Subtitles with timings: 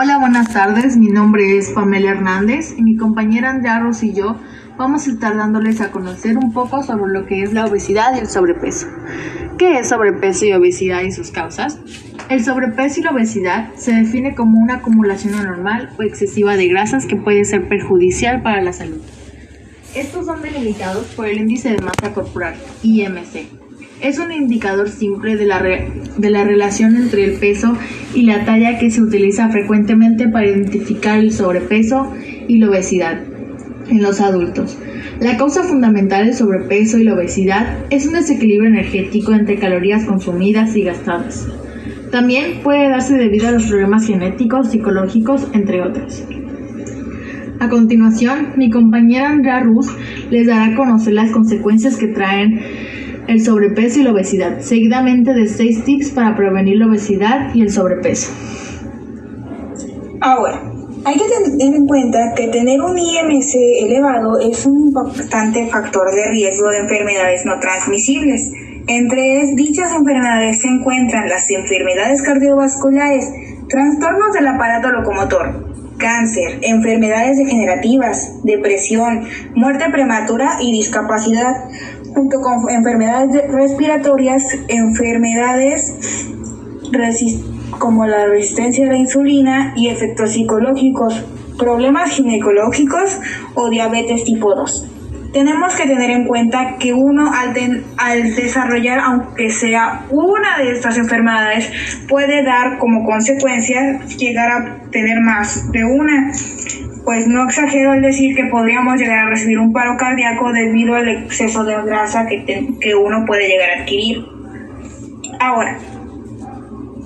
[0.00, 0.96] Hola, buenas tardes.
[0.96, 4.36] Mi nombre es Pamela Hernández y mi compañera Andrea y yo
[4.76, 8.20] vamos a estar dándoles a conocer un poco sobre lo que es la obesidad y
[8.20, 8.86] el sobrepeso.
[9.58, 11.80] ¿Qué es sobrepeso y obesidad y sus causas?
[12.28, 17.04] El sobrepeso y la obesidad se define como una acumulación anormal o excesiva de grasas
[17.04, 19.00] que puede ser perjudicial para la salud.
[19.96, 22.54] Estos son delimitados por el índice de masa corporal,
[22.84, 23.48] IMC,
[24.00, 27.76] es un indicador simple de la, de la relación entre el peso
[28.14, 32.12] y la talla que se utiliza frecuentemente para identificar el sobrepeso
[32.46, 33.20] y la obesidad
[33.88, 34.78] en los adultos.
[35.20, 40.76] La causa fundamental del sobrepeso y la obesidad es un desequilibrio energético entre calorías consumidas
[40.76, 41.48] y gastadas.
[42.12, 46.24] También puede darse debido a los problemas genéticos, psicológicos, entre otros.
[47.60, 49.88] A continuación, mi compañera Andrea Ruz
[50.30, 52.60] les dará a conocer las consecuencias que traen
[53.28, 57.70] el sobrepeso y la obesidad, seguidamente de 6 tips para prevenir la obesidad y el
[57.70, 58.32] sobrepeso.
[60.20, 60.60] Ahora,
[61.04, 66.28] hay que tener en cuenta que tener un IMC elevado es un importante factor de
[66.30, 68.50] riesgo de enfermedades no transmisibles.
[68.88, 73.30] Entre dichas enfermedades se encuentran las enfermedades cardiovasculares,
[73.68, 79.24] trastornos del aparato locomotor, cáncer, enfermedades degenerativas, depresión,
[79.54, 81.52] muerte prematura y discapacidad
[82.18, 85.94] junto con enfermedades respiratorias, enfermedades
[87.78, 91.24] como la resistencia a la insulina y efectos psicológicos,
[91.56, 93.20] problemas ginecológicos
[93.54, 94.88] o diabetes tipo 2.
[95.32, 97.54] Tenemos que tener en cuenta que uno al,
[97.98, 101.70] al desarrollar, aunque sea una de estas enfermedades,
[102.08, 106.32] puede dar como consecuencia llegar a tener más de una
[107.08, 111.08] pues no exagero al decir que podríamos llegar a recibir un paro cardíaco debido al
[111.08, 112.44] exceso de grasa que,
[112.78, 114.26] que uno puede llegar a adquirir.
[115.40, 115.78] Ahora,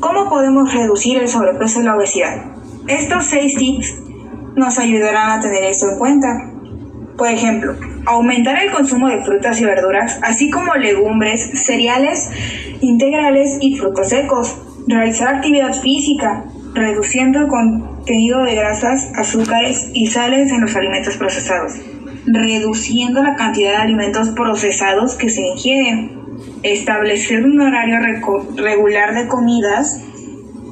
[0.00, 2.46] ¿cómo podemos reducir el sobrepeso y la obesidad?
[2.88, 3.94] Estos seis tips
[4.56, 6.50] nos ayudarán a tener esto en cuenta.
[7.18, 7.74] Por ejemplo,
[8.06, 12.30] aumentar el consumo de frutas y verduras, así como legumbres, cereales
[12.80, 14.62] integrales y frutos secos.
[14.88, 17.48] Realizar actividad física, reduciendo el
[18.10, 21.74] contenido de grasas, azúcares y sales en los alimentos procesados,
[22.26, 26.10] reduciendo la cantidad de alimentos procesados que se ingieren,
[26.64, 28.00] establecer un horario
[28.56, 30.02] regular de comidas,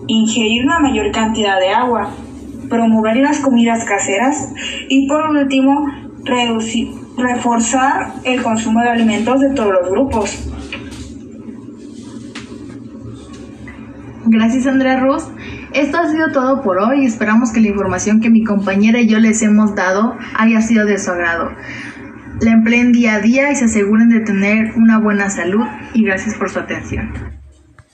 [0.08, 2.12] ingerir una mayor cantidad de agua,
[2.68, 4.52] promover las comidas caseras
[4.88, 5.86] y por último,
[7.16, 10.50] reforzar el consumo de alimentos de todos los grupos.
[14.26, 15.22] Gracias Andrea Ruz.
[15.72, 17.04] Esto ha sido todo por hoy.
[17.04, 20.98] Esperamos que la información que mi compañera y yo les hemos dado haya sido de
[20.98, 21.50] su agrado.
[22.40, 26.36] La empleen día a día y se aseguren de tener una buena salud y gracias
[26.36, 27.37] por su atención.